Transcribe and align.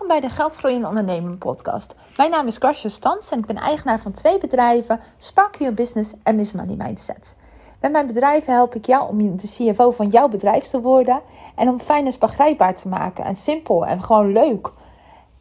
Welkom 0.00 0.20
bij 0.20 0.28
de 0.28 0.34
Geldgroeiende 0.34 0.86
Ondernemer 0.86 1.36
podcast. 1.36 1.94
Mijn 2.16 2.30
naam 2.30 2.46
is 2.46 2.58
Karsje 2.58 2.88
Stans 2.88 3.30
en 3.30 3.38
ik 3.38 3.46
ben 3.46 3.56
eigenaar 3.56 4.00
van 4.00 4.12
twee 4.12 4.38
bedrijven, 4.38 5.00
Spark 5.18 5.58
Your 5.58 5.74
Business 5.74 6.14
en 6.22 6.36
Miss 6.36 6.52
Money 6.52 6.76
Mindset. 6.76 7.36
Met 7.80 7.92
mijn 7.92 8.06
bedrijven 8.06 8.52
help 8.52 8.74
ik 8.74 8.86
jou 8.86 9.08
om 9.08 9.36
de 9.36 9.46
CFO 9.46 9.90
van 9.90 10.08
jouw 10.08 10.28
bedrijf 10.28 10.64
te 10.64 10.80
worden 10.80 11.20
en 11.54 11.68
om 11.68 11.80
finance 11.80 12.18
begrijpbaar 12.18 12.74
te 12.74 12.88
maken 12.88 13.24
en 13.24 13.36
simpel 13.36 13.86
en 13.86 14.02
gewoon 14.02 14.32
leuk. 14.32 14.72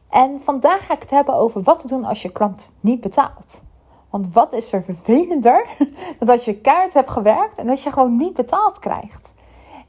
En 0.09 0.41
vandaag 0.41 0.85
ga 0.85 0.93
ik 0.93 1.01
het 1.01 1.09
hebben 1.09 1.35
over 1.35 1.61
wat 1.61 1.79
te 1.79 1.87
doen 1.87 2.03
als 2.03 2.21
je 2.21 2.31
klant 2.31 2.73
niet 2.79 3.01
betaalt. 3.01 3.63
Want 4.09 4.33
wat 4.33 4.53
is 4.53 4.73
er 4.73 4.83
vervelender 4.83 5.65
dan 6.19 6.29
als 6.29 6.45
je 6.45 6.61
kaart 6.61 6.93
hebt 6.93 7.09
gewerkt 7.09 7.57
en 7.57 7.67
dat 7.67 7.81
je 7.81 7.91
gewoon 7.91 8.17
niet 8.17 8.33
betaald 8.33 8.79
krijgt. 8.79 9.33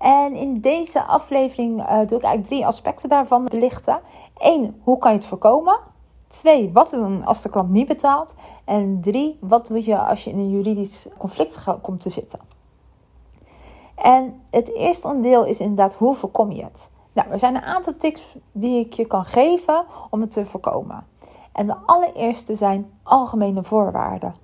En 0.00 0.34
in 0.34 0.60
deze 0.60 1.02
aflevering 1.02 1.80
uh, 1.80 1.86
doe 1.86 2.18
ik 2.18 2.24
eigenlijk 2.24 2.44
drie 2.44 2.66
aspecten 2.66 3.08
daarvan 3.08 3.44
belichten. 3.44 4.00
Eén, 4.40 4.80
hoe 4.82 4.98
kan 4.98 5.10
je 5.10 5.16
het 5.16 5.26
voorkomen? 5.26 5.78
Twee, 6.26 6.70
wat 6.72 6.90
doen 6.90 7.24
als 7.24 7.42
de 7.42 7.48
klant 7.48 7.70
niet 7.70 7.86
betaalt? 7.86 8.34
En 8.64 9.00
drie, 9.00 9.38
wat 9.40 9.66
doe 9.66 9.84
je 9.84 9.98
als 9.98 10.24
je 10.24 10.30
in 10.30 10.38
een 10.38 10.50
juridisch 10.50 11.06
conflict 11.18 11.64
komt 11.82 12.00
te 12.00 12.10
zitten? 12.10 12.40
En 13.94 14.40
het 14.50 14.74
eerste 14.74 15.08
onderdeel 15.08 15.44
is 15.44 15.60
inderdaad, 15.60 15.94
hoe 15.94 16.14
voorkom 16.14 16.52
je 16.52 16.64
het? 16.64 16.90
Nou, 17.12 17.30
er 17.30 17.38
zijn 17.38 17.54
een 17.54 17.62
aantal 17.62 17.96
tips 17.96 18.36
die 18.52 18.84
ik 18.84 18.92
je 18.92 19.06
kan 19.06 19.24
geven 19.24 19.84
om 20.10 20.20
het 20.20 20.30
te 20.30 20.46
voorkomen. 20.46 21.06
En 21.52 21.66
de 21.66 21.76
allereerste 21.86 22.54
zijn 22.54 22.90
algemene 23.02 23.62
voorwaarden. 23.62 24.34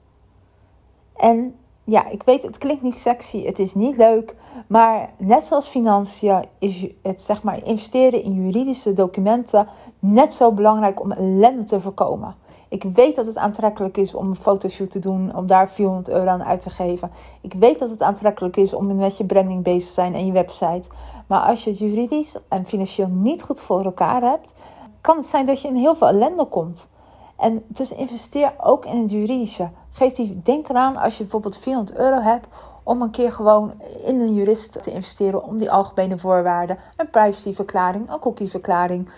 En 1.17 1.57
ja, 1.89 2.09
ik 2.09 2.23
weet, 2.23 2.43
het 2.43 2.59
klinkt 2.59 2.83
niet 2.83 2.95
sexy, 2.95 3.45
het 3.45 3.59
is 3.59 3.75
niet 3.75 3.97
leuk. 3.97 4.37
Maar 4.67 5.11
net 5.19 5.45
zoals 5.45 5.69
financiën 5.69 6.45
is 6.59 6.87
het 7.03 7.23
zeg 7.23 7.43
maar 7.43 7.65
investeren 7.65 8.23
in 8.23 8.45
juridische 8.45 8.93
documenten 8.93 9.69
net 9.99 10.33
zo 10.33 10.53
belangrijk 10.53 11.01
om 11.01 11.13
ellende 11.13 11.65
te 11.65 11.81
voorkomen. 11.81 12.35
Ik 12.69 12.83
weet 12.83 13.17
dat 13.17 13.27
het 13.27 13.37
aantrekkelijk 13.37 13.97
is 13.97 14.15
om 14.15 14.29
een 14.29 14.37
fotoshoot 14.37 14.91
te 14.91 14.99
doen, 14.99 15.37
om 15.37 15.47
daar 15.47 15.71
400 15.71 16.09
euro 16.09 16.27
aan 16.27 16.45
uit 16.45 16.61
te 16.61 16.71
geven. 16.71 17.11
Ik 17.41 17.53
weet 17.53 17.79
dat 17.79 17.91
het 17.91 18.03
aantrekkelijk 18.03 18.57
is 18.57 18.75
om 18.75 18.97
met 18.97 19.17
je 19.17 19.25
branding 19.25 19.63
bezig 19.63 19.89
te 19.89 19.95
zijn 19.95 20.15
en 20.15 20.27
je 20.27 20.33
website. 20.33 20.89
Maar 21.27 21.41
als 21.41 21.65
je 21.65 21.71
het 21.71 21.79
juridisch 21.79 22.37
en 22.49 22.67
financieel 22.67 23.09
niet 23.09 23.43
goed 23.43 23.61
voor 23.61 23.85
elkaar 23.85 24.23
hebt, 24.23 24.55
kan 25.01 25.17
het 25.17 25.27
zijn 25.27 25.47
dat 25.47 25.63
je 25.63 25.69
in 25.69 25.77
heel 25.77 25.95
veel 25.95 26.09
ellende 26.09 26.45
komt. 26.45 26.89
En 27.37 27.63
dus 27.67 27.93
investeer 27.93 28.53
ook 28.61 28.85
in 28.85 29.01
het 29.01 29.11
juridische. 29.11 29.71
Geef 29.97 30.13
die, 30.13 30.41
denk 30.43 30.69
eraan 30.69 30.97
als 30.97 31.17
je 31.17 31.23
bijvoorbeeld 31.23 31.59
400 31.59 31.99
euro 31.99 32.21
hebt, 32.21 32.47
om 32.83 33.03
een 33.03 33.11
keer 33.11 33.33
gewoon 33.33 33.73
in 34.05 34.21
een 34.21 34.35
jurist 34.35 34.83
te 34.83 34.91
investeren 34.91 35.43
om 35.43 35.59
die 35.59 35.71
algemene 35.71 36.19
voorwaarden, 36.19 36.79
een 36.97 37.11
privacyverklaring, 37.11 38.11
een 38.11 38.19
cookieverklaring, 38.19 39.09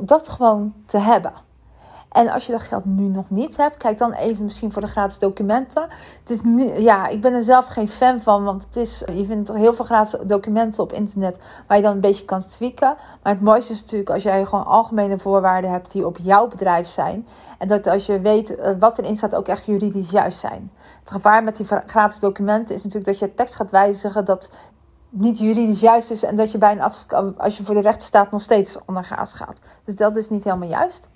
dat 0.00 0.28
gewoon 0.28 0.74
te 0.86 0.98
hebben. 0.98 1.32
En 2.08 2.28
als 2.28 2.46
je 2.46 2.52
dat 2.52 2.62
geld 2.62 2.84
nu 2.84 3.08
nog 3.08 3.30
niet 3.30 3.56
hebt, 3.56 3.76
kijk 3.76 3.98
dan 3.98 4.12
even 4.12 4.44
misschien 4.44 4.72
voor 4.72 4.82
de 4.82 4.88
gratis 4.88 5.18
documenten. 5.18 5.88
Het 6.24 6.30
is 6.30 6.40
ja, 6.82 7.06
ik 7.06 7.20
ben 7.20 7.32
er 7.32 7.42
zelf 7.42 7.66
geen 7.66 7.88
fan 7.88 8.20
van, 8.20 8.44
want 8.44 8.64
het 8.64 8.76
is, 8.76 9.02
je 9.12 9.24
vindt 9.24 9.52
heel 9.52 9.74
veel 9.74 9.84
gratis 9.84 10.18
documenten 10.26 10.82
op 10.82 10.92
internet 10.92 11.38
waar 11.66 11.76
je 11.76 11.82
dan 11.82 11.92
een 11.92 12.00
beetje 12.00 12.24
kan 12.24 12.40
tweaken. 12.40 12.96
Maar 13.22 13.32
het 13.32 13.42
mooiste 13.42 13.72
is 13.72 13.80
natuurlijk 13.80 14.10
als 14.10 14.22
jij 14.22 14.44
gewoon 14.44 14.66
algemene 14.66 15.18
voorwaarden 15.18 15.70
hebt 15.70 15.92
die 15.92 16.06
op 16.06 16.18
jouw 16.22 16.48
bedrijf 16.48 16.86
zijn. 16.86 17.26
En 17.58 17.68
dat 17.68 17.86
als 17.86 18.06
je 18.06 18.20
weet 18.20 18.56
eh, 18.56 18.72
wat 18.78 18.98
erin 18.98 19.16
staat 19.16 19.34
ook 19.34 19.48
echt 19.48 19.64
juridisch 19.64 20.10
juist 20.10 20.38
zijn. 20.38 20.70
Het 21.00 21.10
gevaar 21.10 21.44
met 21.44 21.56
die 21.56 21.66
gratis 21.86 22.20
documenten 22.20 22.74
is 22.74 22.82
natuurlijk 22.82 23.10
dat 23.10 23.18
je 23.18 23.34
tekst 23.34 23.54
gaat 23.54 23.70
wijzigen 23.70 24.24
dat 24.24 24.50
niet 25.08 25.38
juridisch 25.38 25.80
juist 25.80 26.10
is 26.10 26.22
en 26.22 26.36
dat 26.36 26.52
je 26.52 26.58
bij 26.58 26.72
een 26.72 26.80
advocaat, 26.80 27.38
als 27.38 27.56
je 27.56 27.64
voor 27.64 27.74
de 27.74 27.80
rechter 27.80 28.06
staat, 28.06 28.30
nog 28.30 28.40
steeds 28.40 28.78
ondergaas 28.86 29.32
gaat. 29.32 29.60
Dus 29.84 29.94
dat 29.94 30.16
is 30.16 30.30
niet 30.30 30.44
helemaal 30.44 30.68
juist. 30.68 31.10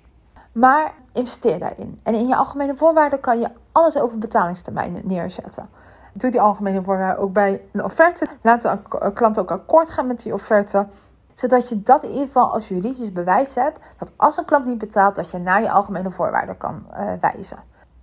Maar 0.53 0.93
investeer 1.13 1.59
daarin. 1.59 1.99
En 2.03 2.13
in 2.13 2.27
je 2.27 2.35
algemene 2.35 2.75
voorwaarden 2.75 3.19
kan 3.19 3.39
je 3.39 3.49
alles 3.71 3.97
over 3.97 4.17
betalingstermijnen 4.17 5.01
neerzetten. 5.05 5.69
Doe 6.13 6.31
die 6.31 6.41
algemene 6.41 6.83
voorwaarden 6.83 7.23
ook 7.23 7.33
bij 7.33 7.61
een 7.71 7.83
offerte. 7.83 8.27
Laat 8.41 8.61
de 8.61 8.77
klant 9.13 9.39
ook 9.39 9.51
akkoord 9.51 9.89
gaan 9.89 10.07
met 10.07 10.23
die 10.23 10.33
offerte. 10.33 10.87
Zodat 11.33 11.69
je 11.69 11.81
dat 11.81 12.03
in 12.03 12.09
ieder 12.09 12.25
geval 12.25 12.53
als 12.53 12.67
juridisch 12.67 13.11
bewijs 13.11 13.55
hebt. 13.55 13.79
Dat 13.97 14.11
als 14.15 14.37
een 14.37 14.45
klant 14.45 14.65
niet 14.65 14.77
betaalt, 14.77 15.15
dat 15.15 15.31
je 15.31 15.37
naar 15.37 15.61
je 15.61 15.71
algemene 15.71 16.09
voorwaarden 16.09 16.57
kan 16.57 16.85
uh, 16.91 17.11
wijzen. 17.19 17.57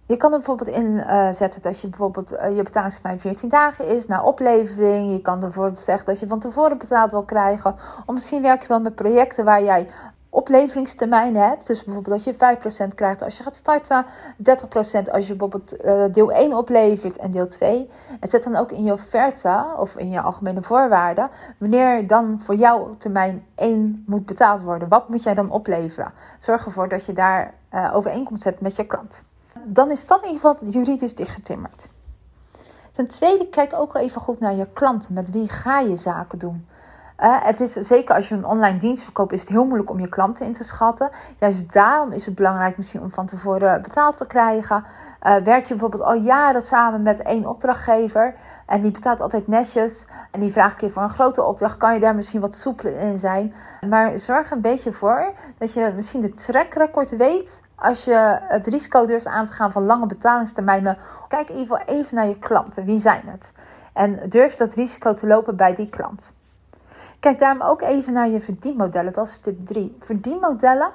Je 0.06 0.16
kan 0.16 0.32
er 0.32 0.38
bijvoorbeeld 0.38 0.68
in 0.68 0.86
uh, 0.86 1.32
zetten 1.32 1.62
dat 1.62 1.80
je 1.80 1.88
bijvoorbeeld 1.88 2.28
je 2.28 2.62
betalingstermijn 2.62 3.20
14 3.20 3.48
dagen 3.48 3.86
is 3.86 4.06
na 4.06 4.22
oplevering. 4.22 5.12
Je 5.12 5.20
kan 5.20 5.34
er 5.34 5.40
bijvoorbeeld 5.40 5.80
zeggen 5.80 6.06
dat 6.06 6.18
je 6.18 6.26
van 6.26 6.38
tevoren 6.38 6.78
betaald 6.78 7.10
wil 7.10 7.22
krijgen. 7.22 7.74
Of 8.06 8.14
misschien 8.14 8.42
werk 8.42 8.62
je 8.62 8.68
wel 8.68 8.80
met 8.80 8.94
projecten 8.94 9.44
waar 9.44 9.62
jij 9.62 9.88
opleveringstermijnen 10.30 11.48
hebt. 11.48 11.66
Dus 11.66 11.84
bijvoorbeeld 11.84 12.24
dat 12.24 12.34
je 12.34 12.86
5% 12.90 12.94
krijgt 12.94 13.22
als 13.22 13.36
je 13.36 13.42
gaat 13.42 13.56
starten, 13.56 14.04
30% 14.04 15.10
als 15.12 15.26
je 15.26 15.34
bijvoorbeeld 15.34 15.84
uh, 15.84 16.04
deel 16.12 16.32
1 16.32 16.52
oplevert 16.52 17.16
en 17.16 17.30
deel 17.30 17.48
2. 17.48 17.90
En 18.20 18.28
zet 18.28 18.44
dan 18.44 18.56
ook 18.56 18.72
in 18.72 18.84
je 18.84 18.92
offerte 18.92 19.66
of 19.76 19.96
in 19.96 20.10
je 20.10 20.20
algemene 20.20 20.62
voorwaarden 20.62 21.30
wanneer 21.58 22.06
dan 22.06 22.40
voor 22.40 22.54
jou 22.54 22.96
termijn 22.98 23.46
1 23.54 24.04
moet 24.06 24.26
betaald 24.26 24.60
worden. 24.60 24.88
Wat 24.88 25.08
moet 25.08 25.22
jij 25.22 25.34
dan 25.34 25.50
opleveren? 25.50 26.12
Zorg 26.38 26.64
ervoor 26.64 26.88
dat 26.88 27.04
je 27.04 27.12
daar 27.12 27.54
uh, 27.74 27.90
overeenkomst 27.94 28.44
hebt 28.44 28.60
met 28.60 28.76
je 28.76 28.86
klant. 28.86 29.24
Dan 29.64 29.90
is 29.90 30.06
dat 30.06 30.22
in 30.22 30.32
ieder 30.32 30.40
geval 30.40 30.70
juridisch 30.70 31.14
dichtgetimmerd. 31.14 31.90
Ten 32.92 33.06
tweede, 33.06 33.48
kijk 33.48 33.74
ook 33.74 33.94
even 33.94 34.20
goed 34.20 34.40
naar 34.40 34.54
je 34.54 34.66
klanten. 34.72 35.14
Met 35.14 35.30
wie 35.30 35.48
ga 35.48 35.80
je 35.80 35.96
zaken 35.96 36.38
doen? 36.38 36.66
Uh, 37.22 37.36
het 37.44 37.60
is 37.60 37.72
zeker 37.72 38.14
als 38.14 38.28
je 38.28 38.34
een 38.34 38.44
online 38.44 38.78
dienst 38.78 39.02
verkoopt, 39.02 39.32
is 39.32 39.40
het 39.40 39.48
heel 39.48 39.64
moeilijk 39.64 39.90
om 39.90 40.00
je 40.00 40.08
klanten 40.08 40.46
in 40.46 40.52
te 40.52 40.64
schatten. 40.64 41.10
Juist 41.38 41.72
daarom 41.72 42.12
is 42.12 42.26
het 42.26 42.34
belangrijk 42.34 42.76
misschien 42.76 43.02
om 43.02 43.12
van 43.12 43.26
tevoren 43.26 43.82
betaald 43.82 44.16
te 44.16 44.26
krijgen. 44.26 44.84
Uh, 45.22 45.36
werk 45.36 45.62
je 45.62 45.68
bijvoorbeeld 45.68 46.02
al 46.02 46.14
jaren 46.14 46.62
samen 46.62 47.02
met 47.02 47.22
één 47.22 47.46
opdrachtgever 47.46 48.34
en 48.66 48.80
die 48.80 48.90
betaalt 48.90 49.20
altijd 49.20 49.48
netjes 49.48 50.06
en 50.30 50.40
die 50.40 50.52
vraagt 50.52 50.72
een 50.72 50.78
keer 50.78 50.90
voor 50.90 51.02
een 51.02 51.10
grote 51.10 51.44
opdracht, 51.44 51.76
kan 51.76 51.94
je 51.94 52.00
daar 52.00 52.14
misschien 52.14 52.40
wat 52.40 52.54
soepeler 52.54 53.00
in 53.00 53.18
zijn. 53.18 53.54
Maar 53.88 54.18
zorg 54.18 54.50
een 54.50 54.60
beetje 54.60 54.92
voor 54.92 55.32
dat 55.58 55.72
je 55.72 55.92
misschien 55.96 56.20
de 56.20 56.34
trackrecord 56.34 57.16
weet 57.16 57.62
als 57.74 58.04
je 58.04 58.38
het 58.40 58.66
risico 58.66 59.06
durft 59.06 59.26
aan 59.26 59.46
te 59.46 59.52
gaan 59.52 59.72
van 59.72 59.86
lange 59.86 60.06
betalingstermijnen. 60.06 60.98
Kijk 61.28 61.50
in 61.50 61.56
ieder 61.56 61.76
geval 61.76 61.94
even 61.96 62.14
naar 62.14 62.26
je 62.26 62.38
klanten. 62.38 62.84
Wie 62.84 62.98
zijn 62.98 63.22
het? 63.26 63.54
En 63.92 64.20
durf 64.28 64.54
dat 64.54 64.74
risico 64.74 65.14
te 65.14 65.26
lopen 65.26 65.56
bij 65.56 65.74
die 65.74 65.88
klant. 65.88 66.38
Kijk 67.20 67.38
daarom 67.38 67.62
ook 67.62 67.82
even 67.82 68.12
naar 68.12 68.28
je 68.28 68.40
verdienmodellen. 68.40 69.12
Dat 69.12 69.26
is 69.26 69.38
tip 69.38 69.66
3. 69.66 69.96
Verdienmodellen, 69.98 70.90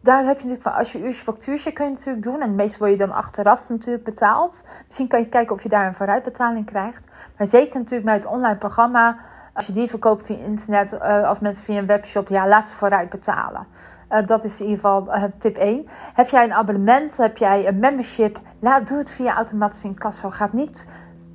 daar 0.00 0.24
heb 0.24 0.36
je 0.36 0.42
natuurlijk 0.42 0.62
van 0.62 0.72
als 0.72 0.92
je 0.92 0.98
uurtje 0.98 1.22
factuurtje 1.22 1.72
kun 1.72 1.84
je 1.84 1.90
natuurlijk 1.90 2.22
doen. 2.22 2.40
En 2.40 2.54
meestal 2.54 2.78
word 2.78 2.90
je 2.90 3.06
dan 3.06 3.16
achteraf 3.16 3.68
natuurlijk 3.68 4.04
betaald. 4.04 4.68
Misschien 4.86 5.08
kan 5.08 5.20
je 5.20 5.28
kijken 5.28 5.54
of 5.54 5.62
je 5.62 5.68
daar 5.68 5.86
een 5.86 5.94
vooruitbetaling 5.94 6.66
krijgt. 6.66 7.04
Maar 7.36 7.46
zeker 7.46 7.78
natuurlijk 7.78 8.04
bij 8.04 8.14
het 8.14 8.26
online 8.26 8.56
programma. 8.56 9.18
Als 9.52 9.66
je 9.66 9.72
die 9.72 9.88
verkoopt 9.88 10.26
via 10.26 10.36
internet 10.36 10.92
uh, 10.92 11.28
of 11.30 11.40
mensen 11.40 11.64
via 11.64 11.78
een 11.78 11.86
webshop, 11.86 12.28
ja, 12.28 12.48
laat 12.48 12.68
ze 12.68 12.74
vooruit 12.74 13.10
betalen. 13.10 13.66
Uh, 14.10 14.26
dat 14.26 14.44
is 14.44 14.60
in 14.60 14.66
ieder 14.66 14.80
geval 14.80 15.16
uh, 15.16 15.24
tip 15.38 15.56
1. 15.56 15.88
Heb 16.14 16.28
jij 16.28 16.44
een 16.44 16.52
abonnement, 16.52 17.16
heb 17.16 17.36
jij 17.36 17.68
een 17.68 17.78
membership, 17.78 18.40
laat, 18.58 18.88
doe 18.88 18.98
het 18.98 19.10
via 19.10 19.34
automatisch 19.34 19.84
incasso. 19.84 20.30
Gaat 20.30 20.52
niet 20.52 20.86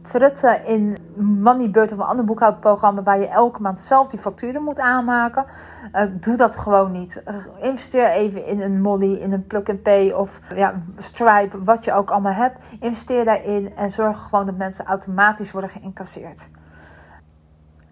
trutten 0.06 0.66
in 0.66 0.98
Moneybird 1.16 1.92
of 1.92 1.98
een 1.98 2.04
ander 2.04 2.26
boekhoudprogramma 2.26 3.04
waar 3.04 3.20
je 3.20 3.28
elke 3.28 3.62
maand 3.62 3.80
zelf 3.80 4.08
die 4.08 4.20
facturen 4.20 4.64
moet 4.64 4.80
aanmaken. 4.80 5.46
Uh, 5.94 6.02
doe 6.12 6.38
dat 6.38 6.56
gewoon 6.56 6.92
niet. 6.92 7.24
investeer 7.62 8.10
even 8.10 8.46
in 8.46 8.62
een 8.62 8.82
Molly, 8.82 9.14
in 9.14 9.32
een 9.32 9.48
Plug 9.48 9.70
and 9.70 9.82
Pay 9.82 10.12
of 10.12 10.40
ja, 10.56 10.82
Stripe, 10.98 11.64
wat 11.64 11.84
je 11.84 11.94
ook 11.94 12.12
allemaal 12.12 12.34
hebt. 12.34 12.64
Investeer 12.80 13.26
daarin 13.26 13.76
en 13.76 13.90
zorg 13.90 14.20
gewoon 14.20 14.46
dat 14.46 14.58
mensen 14.58 14.86
automatisch 14.86 15.52
worden 15.52 15.70
geïncasseerd. 15.70 16.50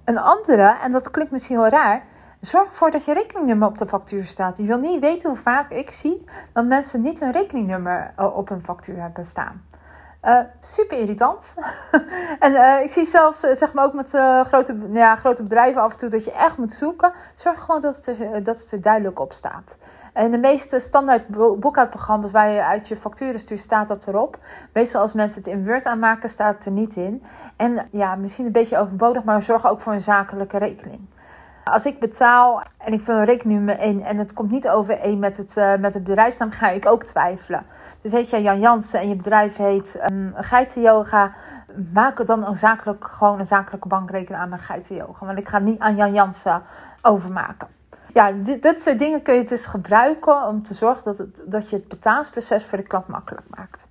Een 0.04 0.18
andere, 0.18 0.78
en 0.82 0.92
dat 0.92 1.12
klinkt 1.12 1.32
misschien 1.32 1.60
heel 1.60 1.70
raar, 1.70 2.04
Zorg 2.46 2.68
ervoor 2.68 2.92
dat 2.92 3.06
je 3.06 3.14
rekeningnummer 3.14 3.68
op 3.68 3.78
de 3.78 3.88
factuur 3.88 4.26
staat. 4.26 4.58
Je 4.58 4.64
wil 4.64 4.78
niet 4.78 5.00
weten 5.00 5.30
hoe 5.30 5.38
vaak 5.38 5.72
ik 5.72 5.92
zie 5.92 6.26
dat 6.54 6.66
mensen 6.66 7.02
niet 7.02 7.22
een 7.22 7.32
rekeningnummer 7.32 8.14
eh, 8.16 8.36
op 8.36 8.50
hun 8.50 8.64
factuur 8.64 9.02
hebben 9.02 9.26
staan. 9.26 9.62
Uh, 10.26 10.40
super 10.62 10.98
irritant. 10.98 11.54
en 12.40 12.52
uh, 12.52 12.82
ik 12.82 12.90
zie 12.90 13.06
zelfs, 13.06 13.44
uh, 13.44 13.54
zeg 13.54 13.74
maar 13.74 13.86
ook 13.86 13.94
met 13.94 14.10
grote, 14.48 14.78
ja, 14.92 15.16
grote 15.16 15.44
bedrijven 15.44 15.82
af 15.82 15.92
en 15.92 15.98
toe, 15.98 16.10
dat 16.10 16.26
je 16.26 16.32
echt 16.32 16.58
moet 16.58 16.74
zoeken. 16.74 17.12
Zorg 17.36 17.60
gewoon 17.60 17.82
dat 17.82 17.96
het 17.96 18.08
er, 18.08 18.44
dat 18.44 18.68
het 18.70 18.84
duidelijk 18.84 19.20
op 19.20 19.34
staat. 19.34 19.78
En 20.14 20.32
de 20.32 20.38
meeste 20.38 20.80
standaard 20.80 21.28
boekhoudprogramma's 21.60 22.32
waar 22.32 22.50
je 22.50 22.64
uit 22.64 22.88
je 22.88 22.96
facturen 22.96 23.40
stuurt, 23.40 23.60
staat 23.60 23.88
dat 23.88 24.08
erop. 24.08 24.38
Meestal 24.74 25.02
als 25.02 25.14
mensen 25.14 25.42
het 25.42 25.52
in 25.52 25.66
Word 25.66 25.86
aanmaken, 25.86 26.30
staat 26.30 26.56
het 26.56 26.66
er 26.66 26.72
niet 26.72 26.96
in. 26.96 27.24
En 27.56 27.88
ja, 27.92 28.16
misschien 28.16 28.46
een 28.46 28.52
beetje 28.52 28.78
overbodig, 28.78 29.24
maar 29.24 29.42
zorg 29.42 29.68
ook 29.68 29.82
voor 29.82 29.94
een 29.94 30.02
zakelijke 30.02 30.58
rekening. 30.58 31.00
Als 31.64 31.86
ik 31.86 32.00
betaal 32.00 32.62
en 32.78 32.94
ik 32.94 33.02
vul 33.02 33.16
een 33.16 33.26
rekening 33.26 33.80
in 33.80 34.04
en 34.04 34.18
het 34.18 34.34
komt 34.34 34.52
niet 34.52 34.68
overeen 34.68 35.20
met 35.20 35.38
het, 35.38 35.58
uh, 35.58 35.76
met 35.76 35.94
het 35.94 36.04
bedrijfsnaam, 36.04 36.52
ga 36.52 36.70
ik 36.70 36.86
ook 36.86 37.04
twijfelen. 37.04 37.66
Dus 38.02 38.12
heet 38.12 38.30
jij 38.30 38.42
Jan 38.42 38.60
Jansen 38.60 39.00
en 39.00 39.10
je 39.10 39.16
bedrijf 39.16 39.56
heet 39.56 40.00
um, 40.12 40.34
Geitenyoga, 40.36 41.34
maak 41.94 42.26
dan 42.26 42.46
een 42.46 42.58
zakelijk, 42.58 43.08
gewoon 43.08 43.40
een 43.40 43.46
zakelijke 43.46 43.88
bankrekening 43.88 44.42
aan 44.42 44.50
mijn 44.50 44.62
Geitenyoga. 44.62 45.26
Want 45.26 45.38
ik 45.38 45.48
ga 45.48 45.60
niet 45.60 45.80
aan 45.80 45.96
Jan 45.96 46.14
Jansen 46.14 46.62
overmaken. 47.02 47.68
Ja, 48.14 48.32
dit, 48.32 48.62
dit 48.62 48.82
soort 48.82 49.00
dingen 49.00 49.22
kun 49.22 49.34
je 49.34 49.44
dus 49.44 49.66
gebruiken 49.66 50.48
om 50.48 50.64
te 50.64 50.74
zorgen 50.74 51.04
dat, 51.04 51.18
het, 51.18 51.42
dat 51.46 51.70
je 51.70 51.76
het 51.76 51.88
betalingsproces 51.88 52.66
voor 52.66 52.78
de 52.78 52.84
klant 52.84 53.08
makkelijk 53.08 53.46
maakt. 53.50 53.88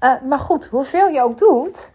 Uh, 0.00 0.22
maar 0.28 0.38
goed, 0.38 0.66
hoeveel 0.66 1.08
je 1.08 1.22
ook 1.22 1.38
doet, 1.38 1.92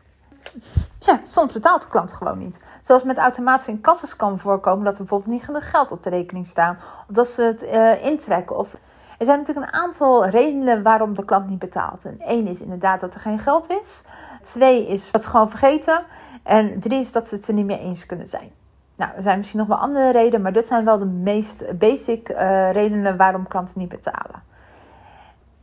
ja, 0.99 1.19
soms 1.23 1.53
betaalt 1.53 1.81
de 1.81 1.87
klant 1.87 2.13
gewoon 2.13 2.37
niet. 2.37 2.61
Zoals 2.81 3.03
met 3.03 3.17
automatische 3.17 3.71
incassas 3.71 4.15
kan 4.15 4.39
voorkomen 4.39 4.83
dat 4.83 4.93
er 4.93 4.99
bijvoorbeeld 4.99 5.31
niet 5.31 5.43
genoeg 5.43 5.69
geld 5.69 5.91
op 5.91 6.03
de 6.03 6.09
rekening 6.09 6.45
staan. 6.45 6.77
Of 7.09 7.15
dat 7.15 7.27
ze 7.27 7.43
het 7.43 7.63
uh, 7.63 8.05
intrekken. 8.05 8.57
Of... 8.57 8.73
Er 9.17 9.25
zijn 9.25 9.37
natuurlijk 9.39 9.67
een 9.67 9.79
aantal 9.81 10.27
redenen 10.27 10.83
waarom 10.83 11.15
de 11.15 11.25
klant 11.25 11.49
niet 11.49 11.59
betaalt. 11.59 12.05
En 12.05 12.19
één 12.19 12.47
is 12.47 12.61
inderdaad 12.61 12.99
dat 12.99 13.13
er 13.13 13.19
geen 13.19 13.39
geld 13.39 13.69
is. 13.69 14.03
Twee 14.41 14.87
is 14.87 15.11
dat 15.11 15.23
ze 15.23 15.29
gewoon 15.29 15.49
vergeten. 15.49 16.03
En 16.43 16.79
drie 16.79 16.99
is 16.99 17.11
dat 17.11 17.27
ze 17.27 17.35
het 17.35 17.47
er 17.47 17.53
niet 17.53 17.65
mee 17.65 17.79
eens 17.79 18.05
kunnen 18.05 18.27
zijn. 18.27 18.51
Nou, 18.95 19.11
er 19.15 19.23
zijn 19.23 19.37
misschien 19.37 19.59
nog 19.59 19.67
wel 19.67 19.77
andere 19.77 20.11
redenen, 20.11 20.41
maar 20.41 20.53
dit 20.53 20.67
zijn 20.67 20.85
wel 20.85 20.97
de 20.97 21.05
meest 21.05 21.77
basic 21.77 22.29
uh, 22.29 22.71
redenen 22.71 23.17
waarom 23.17 23.47
klanten 23.47 23.79
niet 23.79 23.89
betalen. 23.89 24.43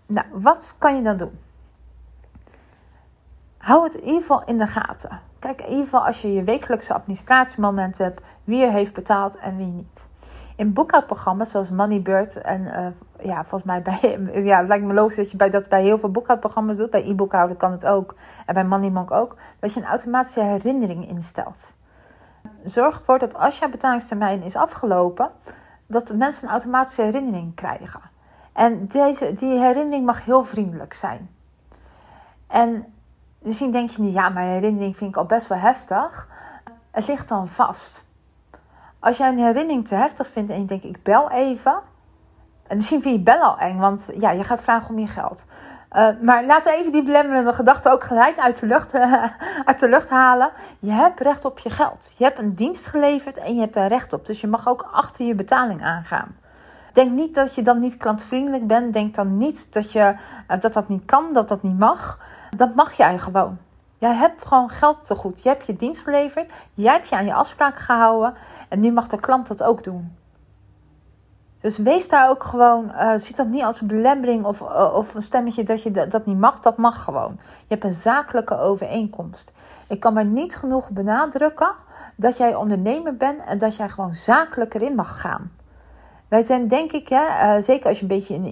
Nou, 0.07 0.27
wat 0.33 0.77
kan 0.79 0.97
je 0.97 1.03
dan 1.03 1.17
doen? 1.17 1.39
Hou 3.65 3.85
het 3.85 3.95
in 3.95 4.05
ieder 4.05 4.21
geval 4.21 4.43
in 4.45 4.59
de 4.59 4.67
gaten. 4.67 5.21
Kijk 5.39 5.61
in 5.61 5.69
ieder 5.69 5.85
geval 5.85 6.07
als 6.07 6.23
je 6.23 6.33
je 6.33 6.43
wekelijkse 6.43 6.95
administratiemoment 6.95 7.99
hebt, 7.99 8.21
wie 8.45 8.65
er 8.65 8.71
heeft 8.71 8.93
betaald 8.93 9.37
en 9.37 9.57
wie 9.57 9.67
niet. 9.67 10.09
In 10.57 10.73
boekhoudprogramma's 10.73 11.51
zoals 11.51 11.71
Moneybird 11.71 12.41
en 12.41 12.61
uh, 12.61 12.87
ja, 13.27 13.45
volgens 13.45 13.63
mij 13.63 13.83
bij, 13.83 14.19
ja, 14.51 14.59
het 14.59 14.69
lijkt 14.69 14.85
me 14.85 14.95
logisch 14.95 15.17
dat 15.17 15.31
je 15.31 15.37
bij, 15.37 15.51
dat 15.51 15.69
bij 15.69 15.83
heel 15.83 15.99
veel 15.99 16.11
boekhoudprogramma's 16.11 16.77
doet. 16.77 16.91
Bij 16.91 17.09
e-boekhouden 17.09 17.57
kan 17.57 17.73
het 17.73 17.87
ook 17.87 18.15
en 18.47 18.55
bij 18.55 18.65
Moneymonk 18.65 19.11
ook. 19.11 19.37
Dat 19.59 19.73
je 19.73 19.81
een 19.81 19.87
automatische 19.87 20.43
herinnering 20.43 21.09
instelt. 21.09 21.75
Zorg 22.65 22.99
ervoor 22.99 23.19
dat 23.19 23.35
als 23.35 23.59
jouw 23.59 23.71
betalingstermijn 23.71 24.43
is 24.43 24.57
afgelopen, 24.57 25.31
dat 25.87 26.07
de 26.07 26.17
mensen 26.17 26.45
een 26.45 26.53
automatische 26.53 27.03
herinnering 27.03 27.55
krijgen. 27.55 28.01
En 28.53 28.87
deze, 28.87 29.35
die 29.35 29.59
herinnering 29.59 30.07
mag 30.07 30.25
heel 30.25 30.45
vriendelijk 30.45 30.93
zijn. 30.93 31.31
En 32.47 32.94
misschien 33.45 33.71
denk 33.71 33.91
je 33.91 34.03
niet, 34.03 34.15
ja, 34.15 34.29
mijn 34.29 34.49
herinnering 34.49 34.97
vind 34.97 35.11
ik 35.11 35.17
al 35.17 35.25
best 35.25 35.47
wel 35.47 35.59
heftig. 35.59 36.29
Het 36.91 37.07
ligt 37.07 37.29
dan 37.29 37.49
vast. 37.49 38.05
Als 38.99 39.17
jij 39.17 39.29
een 39.29 39.39
herinnering 39.39 39.89
te 39.89 39.95
heftig 39.95 40.27
vindt 40.27 40.51
en 40.51 40.61
je 40.61 40.67
denkt, 40.67 40.85
ik 40.85 41.03
bel 41.03 41.31
even. 41.31 41.79
En 42.67 42.77
misschien 42.77 43.03
vind 43.03 43.15
je 43.15 43.23
bellen 43.23 43.47
al 43.47 43.59
eng, 43.59 43.79
want 43.79 44.11
ja, 44.19 44.31
je 44.31 44.45
gaat 44.45 44.63
vragen 44.63 44.91
om 44.91 44.99
je 44.99 45.07
geld. 45.07 45.47
Uh, 45.97 46.09
maar 46.21 46.45
laten 46.45 46.73
we 46.73 46.79
even 46.79 46.93
die 46.93 47.03
belemmerende 47.03 47.53
gedachten 47.53 47.93
ook 47.93 48.05
gelijk 48.05 48.39
uit 48.39 48.61
de, 48.61 48.67
lucht, 48.67 48.95
uit 49.65 49.79
de 49.79 49.89
lucht 49.89 50.09
halen. 50.09 50.51
Je 50.79 50.91
hebt 50.91 51.21
recht 51.21 51.45
op 51.45 51.59
je 51.59 51.71
geld. 51.71 52.15
Je 52.17 52.25
hebt 52.25 52.39
een 52.39 52.55
dienst 52.55 52.87
geleverd 52.87 53.37
en 53.37 53.55
je 53.55 53.61
hebt 53.61 53.75
daar 53.75 53.89
recht 53.89 54.13
op. 54.13 54.27
Dus 54.27 54.41
je 54.41 54.47
mag 54.47 54.69
ook 54.69 54.89
achter 54.93 55.27
je 55.27 55.35
betaling 55.35 55.83
aangaan. 55.83 56.37
Denk 56.93 57.13
niet 57.13 57.35
dat 57.35 57.55
je 57.55 57.63
dan 57.63 57.79
niet 57.79 57.97
klantvriendelijk 57.97 58.67
bent. 58.67 58.93
Denk 58.93 59.15
dan 59.15 59.37
niet 59.37 59.73
dat 59.73 59.93
je, 59.93 60.15
uh, 60.51 60.59
dat, 60.61 60.73
dat 60.73 60.89
niet 60.89 61.05
kan, 61.05 61.33
dat 61.33 61.49
dat 61.49 61.63
niet 61.63 61.79
mag. 61.79 62.19
Dat 62.57 62.75
mag 62.75 62.93
jij 62.93 63.19
gewoon. 63.19 63.59
Jij 63.99 64.15
hebt 64.15 64.45
gewoon 64.45 64.69
geld 64.69 65.05
te 65.05 65.15
goed. 65.15 65.43
Je 65.43 65.49
hebt 65.49 65.67
je 65.67 65.77
dienst 65.77 66.03
geleverd. 66.03 66.53
Jij 66.75 66.93
hebt 66.93 67.09
je 67.09 67.17
aan 67.17 67.27
je 67.27 67.35
afspraak 67.35 67.79
gehouden. 67.79 68.35
En 68.69 68.81
nu 68.81 68.93
mag 68.93 69.09
de 69.09 69.21
klant 69.21 69.47
dat 69.47 69.63
ook 69.63 69.85
doen. 69.85 70.17
Dus 71.61 71.79
wees 71.79 72.09
daar 72.09 72.29
ook 72.29 72.45
gewoon, 72.45 72.91
uh, 72.95 73.13
ziet 73.17 73.37
dat 73.37 73.47
niet 73.47 73.63
als 73.63 73.81
een 73.81 73.87
belemmering 73.87 74.45
of, 74.45 74.61
uh, 74.61 74.95
of 74.95 75.15
een 75.15 75.23
stemmetje 75.23 75.65
dat 75.65 75.83
je 75.83 75.91
dat 76.09 76.27
niet 76.27 76.39
mag. 76.39 76.61
Dat 76.61 76.77
mag 76.77 77.05
gewoon. 77.05 77.39
Je 77.41 77.67
hebt 77.69 77.85
een 77.85 77.93
zakelijke 77.93 78.59
overeenkomst. 78.59 79.53
Ik 79.89 80.01
kan 80.01 80.13
maar 80.13 80.25
niet 80.25 80.57
genoeg 80.57 80.91
benadrukken 80.91 81.73
dat 82.17 82.37
jij 82.37 82.55
ondernemer 82.55 83.17
bent 83.17 83.45
en 83.45 83.59
dat 83.59 83.77
jij 83.77 83.89
gewoon 83.89 84.15
zakelijk 84.15 84.75
erin 84.75 84.95
mag 84.95 85.21
gaan. 85.21 85.51
Wij 86.29 86.43
zijn 86.43 86.69
denk 86.69 86.93
ik, 86.93 87.09
hè, 87.09 87.57
uh, 87.57 87.63
zeker 87.63 87.89
als 87.89 87.97
je 87.97 88.03
een 88.03 88.09
beetje 88.09 88.35
in, 88.35 88.45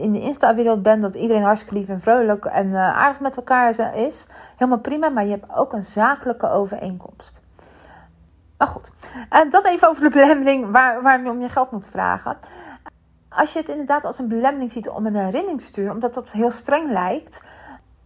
in 0.00 0.12
de 0.12 0.20
Insta-wereld 0.20 0.82
bent, 0.82 1.02
dat 1.02 1.14
iedereen 1.14 1.42
hartstikke 1.42 1.74
lief 1.74 1.88
en 1.88 2.00
vrolijk 2.00 2.44
en 2.44 2.74
aardig 2.74 3.20
met 3.20 3.36
elkaar 3.36 3.96
is. 3.96 4.28
Helemaal 4.56 4.80
prima, 4.80 5.08
maar 5.08 5.24
je 5.24 5.30
hebt 5.30 5.54
ook 5.54 5.72
een 5.72 5.84
zakelijke 5.84 6.50
overeenkomst. 6.50 7.44
Maar 8.58 8.68
goed, 8.68 8.92
en 9.28 9.50
dat 9.50 9.66
even 9.66 9.88
over 9.88 10.02
de 10.02 10.10
belemmering 10.10 10.70
waar, 10.70 11.02
waar 11.02 11.22
je 11.22 11.30
om 11.30 11.40
je 11.40 11.48
geld 11.48 11.70
moet 11.70 11.86
vragen. 11.86 12.36
Als 13.28 13.52
je 13.52 13.58
het 13.58 13.68
inderdaad 13.68 14.04
als 14.04 14.18
een 14.18 14.28
belemmering 14.28 14.70
ziet 14.70 14.88
om 14.88 15.06
een 15.06 15.14
herinnering 15.14 15.60
te 15.60 15.66
sturen, 15.66 15.92
omdat 15.92 16.14
dat 16.14 16.32
heel 16.32 16.50
streng 16.50 16.90
lijkt, 16.90 17.42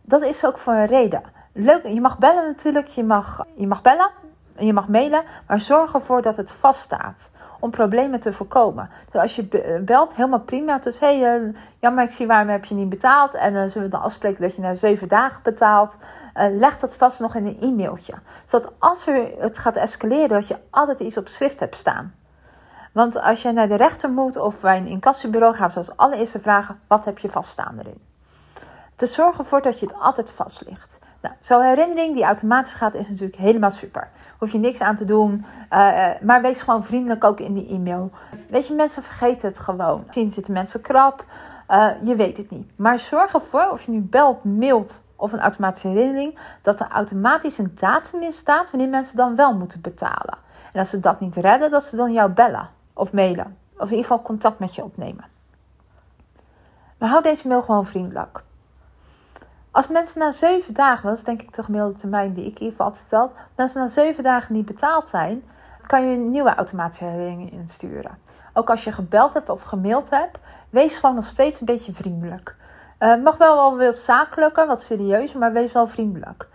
dat 0.02 0.22
is 0.22 0.44
ook 0.44 0.58
voor 0.58 0.72
een 0.72 0.86
reden. 0.86 1.22
Leuk, 1.52 1.86
je 1.86 2.00
mag 2.00 2.18
bellen 2.18 2.44
natuurlijk, 2.44 2.86
je 2.86 3.04
mag, 3.04 3.46
je 3.54 3.66
mag 3.66 3.82
bellen 3.82 4.10
en 4.60 4.66
je 4.66 4.72
mag 4.72 4.88
mailen, 4.88 5.22
maar 5.46 5.60
zorg 5.60 5.94
ervoor 5.94 6.22
dat 6.22 6.36
het 6.36 6.52
vaststaat 6.52 7.30
om 7.60 7.70
problemen 7.70 8.20
te 8.20 8.32
voorkomen. 8.32 8.90
Dus 9.10 9.20
als 9.20 9.36
je 9.36 9.78
belt, 9.84 10.14
helemaal 10.14 10.40
prima. 10.40 10.78
Dus 10.78 10.98
hé, 10.98 11.18
hey, 11.18 11.40
uh, 11.40 11.54
jammer, 11.78 12.04
ik 12.04 12.10
zie 12.10 12.26
waarom 12.26 12.48
heb 12.48 12.64
je 12.64 12.74
niet 12.74 12.88
betaald. 12.88 13.34
En 13.34 13.54
uh, 13.54 13.62
zullen 13.66 13.88
we 13.88 13.96
dan 13.96 14.02
afspreken 14.02 14.42
dat 14.42 14.54
je 14.54 14.60
na 14.60 14.74
zeven 14.74 15.08
dagen 15.08 15.42
betaalt. 15.42 15.98
Leg 16.34 16.78
dat 16.78 16.96
vast 16.96 17.20
nog 17.20 17.34
in 17.34 17.46
een 17.46 17.58
e-mailtje. 17.60 18.14
Zodat 18.44 18.72
als 18.78 19.04
het 19.38 19.58
gaat 19.58 19.76
escaleren, 19.76 20.28
dat 20.28 20.48
je 20.48 20.56
altijd 20.70 21.00
iets 21.00 21.16
op 21.16 21.28
schrift 21.28 21.60
hebt 21.60 21.76
staan. 21.76 22.14
Want 22.92 23.20
als 23.20 23.42
je 23.42 23.52
naar 23.52 23.68
de 23.68 23.76
rechter 23.76 24.10
moet 24.10 24.36
of 24.36 24.60
bij 24.60 24.76
een 24.76 24.86
incassobureau 24.86 25.54
gaat, 25.54 25.72
zoals 25.72 25.96
allereerste 25.96 26.40
vragen, 26.40 26.80
wat 26.86 27.04
heb 27.04 27.18
je 27.18 27.30
vaststaan 27.30 27.78
erin? 27.78 28.00
Te 28.96 29.06
zorgen 29.06 29.38
ervoor 29.38 29.62
dat 29.62 29.80
je 29.80 29.86
het 29.86 29.94
altijd 29.98 30.30
vast 30.30 30.62
ligt. 30.68 30.98
Nou, 31.20 31.34
zo'n 31.40 31.62
herinnering 31.62 32.14
die 32.14 32.24
automatisch 32.24 32.74
gaat, 32.74 32.94
is 32.94 33.08
natuurlijk 33.08 33.38
helemaal 33.38 33.70
super. 33.70 34.08
Hoef 34.38 34.52
je 34.52 34.58
niks 34.58 34.80
aan 34.80 34.96
te 34.96 35.04
doen. 35.04 35.44
Uh, 35.72 36.08
maar 36.20 36.42
wees 36.42 36.62
gewoon 36.62 36.84
vriendelijk 36.84 37.24
ook 37.24 37.40
in 37.40 37.54
die 37.54 37.68
e-mail. 37.68 38.10
Weet 38.48 38.66
je, 38.66 38.74
mensen 38.74 39.02
vergeten 39.02 39.48
het 39.48 39.58
gewoon. 39.58 40.02
Misschien 40.04 40.30
zitten 40.30 40.52
mensen 40.52 40.80
krap. 40.80 41.24
Uh, 41.70 41.88
je 42.02 42.16
weet 42.16 42.36
het 42.36 42.50
niet. 42.50 42.70
Maar 42.76 42.98
zorg 42.98 43.34
ervoor, 43.34 43.68
of 43.70 43.82
je 43.82 43.90
nu 43.90 44.00
belt, 44.00 44.44
mailt 44.44 45.02
of 45.16 45.32
een 45.32 45.40
automatische 45.40 45.88
herinnering, 45.88 46.38
dat 46.62 46.80
er 46.80 46.88
automatisch 46.88 47.58
een 47.58 47.72
datum 47.74 48.22
in 48.22 48.32
staat 48.32 48.70
wanneer 48.70 48.88
mensen 48.88 49.16
dan 49.16 49.36
wel 49.36 49.54
moeten 49.54 49.80
betalen. 49.80 50.38
En 50.72 50.78
als 50.78 50.90
ze 50.90 51.00
dat 51.00 51.20
niet 51.20 51.36
redden, 51.36 51.70
dat 51.70 51.84
ze 51.84 51.96
dan 51.96 52.12
jou 52.12 52.30
bellen 52.30 52.68
of 52.92 53.12
mailen. 53.12 53.56
Of 53.72 53.90
in 53.90 53.96
ieder 53.96 54.10
geval 54.10 54.22
contact 54.22 54.58
met 54.58 54.74
je 54.74 54.84
opnemen. 54.84 55.24
Maar 56.98 57.08
hou 57.08 57.22
deze 57.22 57.48
mail 57.48 57.62
gewoon 57.62 57.86
vriendelijk. 57.86 58.42
Als 59.72 59.88
mensen 59.88 60.20
na 60.20 60.30
zeven 60.30 60.74
dagen, 60.74 61.08
dat 61.08 61.16
is 61.16 61.24
denk 61.24 61.42
ik 61.42 61.54
de 61.54 61.62
gemiddelde 61.62 61.96
termijn 61.96 62.32
die 62.32 62.46
ik 62.46 62.58
geval 62.58 62.86
altijd 62.86 63.30
mensen 63.56 63.80
na 63.80 63.88
zeven 63.88 64.22
dagen 64.22 64.54
niet 64.54 64.66
betaald 64.66 65.08
zijn, 65.08 65.42
kan 65.86 66.06
je 66.06 66.16
een 66.16 66.30
nieuwe 66.30 66.54
automatische 66.54 67.04
herinnering 67.04 67.52
insturen. 67.52 68.18
Ook 68.52 68.70
als 68.70 68.84
je 68.84 68.92
gebeld 68.92 69.34
hebt 69.34 69.48
of 69.48 69.62
gemaild 69.62 70.10
hebt, 70.10 70.38
wees 70.70 70.96
gewoon 70.96 71.14
nog 71.14 71.24
steeds 71.24 71.60
een 71.60 71.66
beetje 71.66 71.92
vriendelijk. 71.92 72.56
Uh, 72.98 73.22
mag 73.22 73.36
wel 73.36 73.56
wel 73.56 73.76
wat 73.76 73.96
zakelijker, 73.96 74.66
wat 74.66 74.82
serieuzer, 74.82 75.38
maar 75.38 75.52
wees 75.52 75.72
wel 75.72 75.86
vriendelijk. 75.86 76.48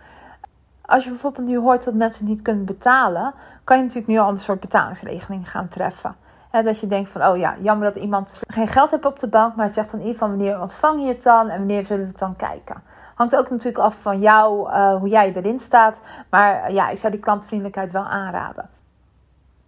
Als 0.80 1.04
je 1.04 1.10
bijvoorbeeld 1.10 1.46
nu 1.46 1.58
hoort 1.58 1.84
dat 1.84 1.94
mensen 1.94 2.26
niet 2.26 2.42
kunnen 2.42 2.64
betalen, 2.64 3.34
kan 3.64 3.76
je 3.76 3.82
natuurlijk 3.82 4.08
nu 4.08 4.18
al 4.18 4.28
een 4.28 4.40
soort 4.40 4.60
betalingsregeling 4.60 5.50
gaan 5.50 5.68
treffen. 5.68 6.16
dat 6.50 6.80
je 6.80 6.86
denkt 6.86 7.10
van, 7.10 7.24
oh 7.24 7.36
ja, 7.36 7.56
jammer 7.60 7.92
dat 7.92 8.02
iemand 8.02 8.40
geen 8.46 8.68
geld 8.68 8.90
heeft 8.90 9.04
op 9.04 9.18
de 9.18 9.28
bank, 9.28 9.54
maar 9.54 9.64
het 9.64 9.74
zegt 9.74 9.90
dan 9.90 10.00
in 10.00 10.06
ieder 10.06 10.20
geval 10.20 10.36
wanneer 10.36 10.60
ontvang 10.60 11.00
je 11.00 11.08
het 11.08 11.22
dan 11.22 11.48
en 11.48 11.58
wanneer 11.58 11.86
zullen 11.86 12.02
we 12.02 12.08
het 12.08 12.18
dan 12.18 12.36
kijken. 12.36 12.82
Hangt 13.16 13.36
ook 13.36 13.50
natuurlijk 13.50 13.84
af 13.84 13.96
van 14.00 14.20
jou, 14.20 14.70
uh, 14.70 14.96
hoe 14.96 15.08
jij 15.08 15.32
erin 15.34 15.60
staat. 15.60 16.00
Maar 16.30 16.68
uh, 16.68 16.74
ja, 16.74 16.88
ik 16.88 16.98
zou 16.98 17.12
die 17.12 17.20
klantvriendelijkheid 17.20 17.90
wel 17.90 18.04
aanraden. 18.04 18.68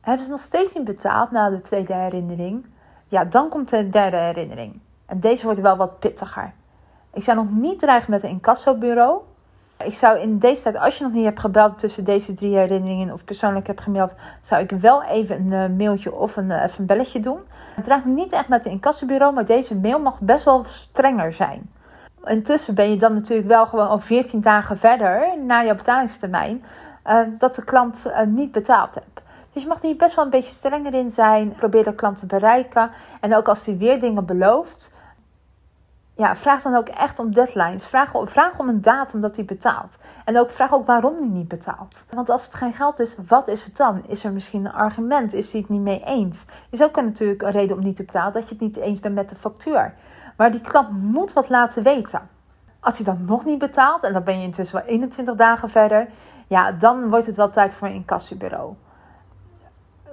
Hebben 0.00 0.24
ze 0.24 0.30
nog 0.30 0.40
steeds 0.40 0.74
niet 0.74 0.84
betaald 0.84 1.30
na 1.30 1.50
de 1.50 1.60
tweede 1.60 1.94
herinnering? 1.94 2.66
Ja, 3.06 3.24
dan 3.24 3.48
komt 3.48 3.68
de 3.68 3.88
derde 3.88 4.16
herinnering. 4.16 4.80
En 5.06 5.20
deze 5.20 5.44
wordt 5.44 5.60
wel 5.60 5.76
wat 5.76 5.98
pittiger. 5.98 6.52
Ik 7.12 7.22
zou 7.22 7.36
nog 7.36 7.50
niet 7.50 7.78
dreigen 7.78 8.10
met 8.10 8.22
een 8.22 8.28
incassobureau. 8.28 9.20
Ik 9.84 9.94
zou 9.94 10.18
in 10.18 10.38
deze 10.38 10.62
tijd, 10.62 10.76
als 10.76 10.98
je 10.98 11.04
nog 11.04 11.12
niet 11.12 11.24
hebt 11.24 11.40
gebeld 11.40 11.78
tussen 11.78 12.04
deze 12.04 12.34
drie 12.34 12.56
herinneringen 12.56 13.12
of 13.12 13.24
persoonlijk 13.24 13.66
hebt 13.66 13.80
gemeld, 13.80 14.14
zou 14.40 14.62
ik 14.62 14.70
wel 14.70 15.02
even 15.02 15.52
een 15.52 15.70
uh, 15.70 15.78
mailtje 15.78 16.14
of 16.14 16.36
een, 16.36 16.50
even 16.50 16.80
een 16.80 16.86
belletje 16.86 17.20
doen. 17.20 17.38
Het 17.74 17.84
draagt 17.84 18.04
niet 18.04 18.32
echt 18.32 18.48
met 18.48 18.64
een 18.64 18.70
incassobureau, 18.70 19.34
maar 19.34 19.46
deze 19.46 19.76
mail 19.78 20.00
mag 20.00 20.20
best 20.20 20.44
wel 20.44 20.64
strenger 20.64 21.32
zijn. 21.32 21.70
Intussen 22.28 22.74
ben 22.74 22.90
je 22.90 22.96
dan 22.96 23.12
natuurlijk 23.12 23.48
wel 23.48 23.66
gewoon 23.66 23.88
al 23.88 24.00
14 24.00 24.40
dagen 24.40 24.78
verder 24.78 25.38
na 25.46 25.64
jouw 25.64 25.74
betalingstermijn 25.74 26.64
uh, 27.06 27.20
dat 27.38 27.54
de 27.54 27.64
klant 27.64 28.04
uh, 28.06 28.20
niet 28.22 28.52
betaald 28.52 28.94
hebt. 28.94 29.20
Dus 29.52 29.62
je 29.62 29.68
mag 29.68 29.82
hier 29.82 29.96
best 29.96 30.14
wel 30.14 30.24
een 30.24 30.30
beetje 30.30 30.50
strenger 30.50 30.94
in 30.94 31.10
zijn. 31.10 31.52
Probeer 31.52 31.84
de 31.84 31.94
klant 31.94 32.18
te 32.18 32.26
bereiken. 32.26 32.90
En 33.20 33.36
ook 33.36 33.48
als 33.48 33.66
hij 33.66 33.76
weer 33.76 34.00
dingen 34.00 34.26
belooft, 34.26 34.92
ja, 36.16 36.36
vraag 36.36 36.62
dan 36.62 36.74
ook 36.74 36.88
echt 36.88 37.18
om 37.18 37.32
deadlines. 37.34 37.86
Vraag, 37.86 38.12
vraag 38.24 38.58
om 38.58 38.68
een 38.68 38.82
datum 38.82 39.20
dat 39.20 39.36
hij 39.36 39.44
betaalt. 39.44 39.98
En 40.24 40.38
ook 40.38 40.50
vraag 40.50 40.74
ook 40.74 40.86
waarom 40.86 41.16
hij 41.18 41.28
niet 41.28 41.48
betaalt. 41.48 42.04
Want 42.10 42.30
als 42.30 42.44
het 42.44 42.54
geen 42.54 42.72
geld 42.72 43.00
is, 43.00 43.16
wat 43.26 43.48
is 43.48 43.64
het 43.64 43.76
dan? 43.76 44.02
Is 44.06 44.24
er 44.24 44.32
misschien 44.32 44.64
een 44.64 44.72
argument? 44.72 45.32
Is 45.32 45.52
hij 45.52 45.60
het 45.60 45.70
niet 45.70 45.80
mee 45.80 46.04
eens? 46.04 46.46
Is 46.70 46.82
ook 46.82 46.96
natuurlijk 46.96 47.42
een 47.42 47.50
reden 47.50 47.76
om 47.76 47.82
niet 47.82 47.96
te 47.96 48.04
betalen 48.04 48.32
dat 48.32 48.42
je 48.42 48.54
het 48.54 48.60
niet 48.60 48.76
eens 48.76 49.00
bent 49.00 49.14
met 49.14 49.28
de 49.28 49.36
factuur. 49.36 49.94
Maar 50.38 50.50
die 50.50 50.60
klant 50.60 50.90
moet 50.90 51.32
wat 51.32 51.48
laten 51.48 51.82
weten. 51.82 52.28
Als 52.80 52.96
hij 52.96 53.06
dan 53.06 53.24
nog 53.24 53.44
niet 53.44 53.58
betaalt, 53.58 54.02
en 54.02 54.12
dan 54.12 54.24
ben 54.24 54.38
je 54.38 54.44
intussen 54.44 54.76
wel 54.76 54.86
21 54.86 55.34
dagen 55.34 55.70
verder, 55.70 56.08
ja, 56.46 56.72
dan 56.72 57.08
wordt 57.08 57.26
het 57.26 57.36
wel 57.36 57.50
tijd 57.50 57.74
voor 57.74 57.88
een 57.88 57.94
incassobureau. 57.94 58.74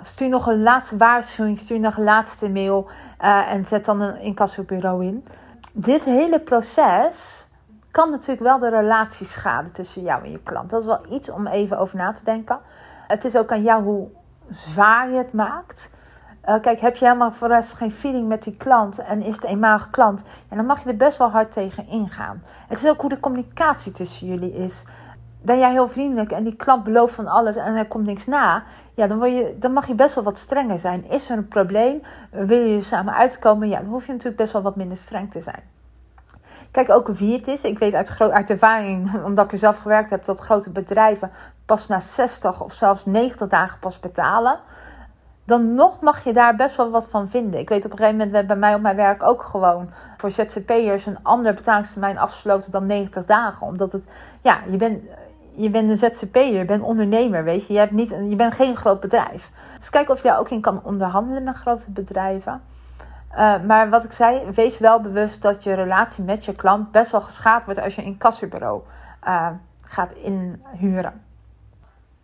stuur 0.01 0.29
nog 0.29 0.47
een 0.47 0.63
laatste 0.63 0.97
waarschuwing, 0.97 1.57
stuur 1.57 1.79
nog 1.79 1.97
een 1.97 2.03
laatste 2.03 2.49
mail 2.49 2.87
uh, 3.21 3.51
en 3.51 3.65
zet 3.65 3.85
dan 3.85 4.01
een 4.01 4.19
incassobureau 4.19 5.05
in. 5.05 5.25
Dit 5.71 6.03
hele 6.03 6.39
proces 6.39 7.47
kan 7.91 8.09
natuurlijk 8.09 8.41
wel 8.41 8.59
de 8.59 8.69
relatie 8.69 9.25
schaden 9.25 9.73
tussen 9.73 10.01
jou 10.01 10.23
en 10.23 10.31
je 10.31 10.43
klant. 10.43 10.69
Dat 10.69 10.79
is 10.79 10.85
wel 10.85 11.05
iets 11.09 11.29
om 11.29 11.47
even 11.47 11.77
over 11.77 11.97
na 11.97 12.11
te 12.11 12.23
denken. 12.23 12.59
Het 13.07 13.25
is 13.25 13.35
ook 13.35 13.51
aan 13.51 13.63
jou 13.63 13.83
hoe 13.83 14.07
zwaar 14.49 15.09
je 15.09 15.17
het 15.17 15.33
maakt. 15.33 15.89
Uh, 16.47 16.61
kijk, 16.61 16.79
heb 16.79 16.95
je 16.95 17.05
helemaal 17.05 17.31
voor 17.31 17.63
geen 17.63 17.91
feeling 17.91 18.27
met 18.27 18.43
die 18.43 18.55
klant 18.57 18.99
en 18.99 19.21
is 19.21 19.35
het 19.35 19.43
een 19.43 19.49
eenmalige 19.49 19.89
klant, 19.89 20.23
ja, 20.49 20.55
dan 20.55 20.65
mag 20.65 20.83
je 20.83 20.89
er 20.89 20.97
best 20.97 21.17
wel 21.17 21.29
hard 21.29 21.51
tegen 21.51 21.87
ingaan. 21.87 22.43
Het 22.67 22.83
is 22.83 22.89
ook 22.89 23.01
hoe 23.01 23.09
de 23.09 23.19
communicatie 23.19 23.91
tussen 23.91 24.27
jullie 24.27 24.53
is. 24.53 24.85
Ben 25.41 25.57
jij 25.57 25.71
heel 25.71 25.87
vriendelijk 25.87 26.31
en 26.31 26.43
die 26.43 26.55
klant 26.55 26.83
belooft 26.83 27.13
van 27.13 27.27
alles 27.27 27.55
en 27.55 27.75
er 27.75 27.87
komt 27.87 28.05
niks 28.05 28.25
na, 28.25 28.63
ja, 28.95 29.07
dan, 29.07 29.17
word 29.17 29.31
je, 29.31 29.55
dan 29.59 29.73
mag 29.73 29.87
je 29.87 29.93
best 29.93 30.15
wel 30.15 30.23
wat 30.23 30.37
strenger 30.37 30.79
zijn. 30.79 31.09
Is 31.09 31.29
er 31.29 31.37
een 31.37 31.47
probleem? 31.47 32.01
Wil 32.29 32.59
je 32.59 32.81
samen 32.81 33.13
uitkomen? 33.13 33.67
Ja, 33.67 33.79
dan 33.79 33.89
hoef 33.89 34.05
je 34.05 34.11
natuurlijk 34.11 34.37
best 34.37 34.53
wel 34.53 34.61
wat 34.61 34.75
minder 34.75 34.97
streng 34.97 35.31
te 35.31 35.41
zijn. 35.41 35.63
Kijk 36.71 36.89
ook 36.89 37.07
wie 37.07 37.37
het 37.37 37.47
is. 37.47 37.63
Ik 37.63 37.79
weet 37.79 37.93
uit, 37.93 38.19
uit 38.19 38.49
ervaring, 38.49 39.13
omdat 39.25 39.45
ik 39.45 39.51
er 39.51 39.57
zelf 39.57 39.77
gewerkt 39.77 40.09
heb, 40.09 40.25
dat 40.25 40.39
grote 40.39 40.69
bedrijven 40.69 41.31
pas 41.65 41.87
na 41.87 41.99
60 41.99 42.61
of 42.61 42.73
zelfs 42.73 43.05
90 43.05 43.47
dagen 43.47 43.79
pas 43.79 43.99
betalen. 43.99 44.59
Dan 45.45 45.75
nog 45.75 45.99
mag 45.99 46.23
je 46.23 46.33
daar 46.33 46.55
best 46.55 46.75
wel 46.75 46.89
wat 46.89 47.09
van 47.09 47.29
vinden. 47.29 47.59
Ik 47.59 47.69
weet 47.69 47.85
op 47.85 47.91
een 47.91 47.97
gegeven 47.97 48.17
moment 48.17 48.33
werd 48.33 48.47
bij 48.47 48.55
mij 48.55 48.75
op 48.75 48.81
mijn 48.81 48.95
werk 48.95 49.23
ook 49.23 49.43
gewoon 49.43 49.89
voor 50.17 50.31
ZZP'ers 50.31 51.05
een 51.05 51.23
andere 51.23 51.53
betalingstermijn 51.53 52.17
afgesloten 52.17 52.71
dan 52.71 52.85
90 52.85 53.25
dagen. 53.25 53.67
Omdat 53.67 53.91
het, 53.91 54.07
ja, 54.41 54.59
je 54.69 54.77
bent, 54.77 55.03
je 55.51 55.69
bent 55.69 55.89
een 55.89 55.97
ZZP'er, 55.97 56.53
je 56.53 56.65
bent 56.65 56.83
ondernemer, 56.83 57.43
weet 57.43 57.67
je. 57.67 57.73
Je, 57.73 57.79
hebt 57.79 57.91
niet, 57.91 58.09
je 58.09 58.35
bent 58.35 58.53
geen 58.53 58.75
groot 58.75 58.99
bedrijf. 58.99 59.51
Dus 59.77 59.89
kijk 59.89 60.09
of 60.09 60.21
je 60.21 60.27
daar 60.27 60.39
ook 60.39 60.49
in 60.49 60.61
kan 60.61 60.83
onderhandelen 60.83 61.43
met 61.43 61.55
grote 61.55 61.91
bedrijven. 61.91 62.61
Uh, 63.31 63.61
maar 63.61 63.89
wat 63.89 64.03
ik 64.03 64.11
zei, 64.11 64.51
wees 64.51 64.77
wel 64.77 65.01
bewust 65.01 65.41
dat 65.41 65.63
je 65.63 65.73
relatie 65.73 66.23
met 66.23 66.45
je 66.45 66.55
klant 66.55 66.91
best 66.91 67.11
wel 67.11 67.21
geschaad 67.21 67.65
wordt 67.65 67.81
als 67.81 67.95
je 67.95 68.05
een 68.05 68.17
kassenbureau 68.17 68.81
uh, 69.27 69.47
gaat 69.81 70.11
inhuren. 70.11 71.23